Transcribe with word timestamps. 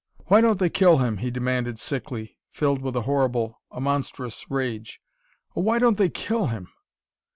"Why 0.25 0.41
don't 0.41 0.57
they 0.57 0.71
kill 0.71 0.97
him?" 0.97 1.17
he 1.17 1.29
demanded 1.29 1.77
sickly, 1.77 2.39
filled 2.49 2.81
with 2.81 2.95
a 2.95 3.01
horrible, 3.03 3.61
a 3.69 3.79
monstrous 3.79 4.49
rage. 4.49 4.99
"Oh, 5.55 5.61
why 5.61 5.77
don't 5.77 5.99
they 5.99 6.09
kill 6.09 6.47
him?" 6.47 6.69